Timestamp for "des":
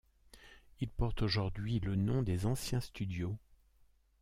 2.23-2.47